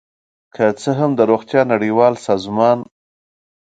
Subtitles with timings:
[0.55, 2.79] که څه هم د روغتیا نړیوال سازمان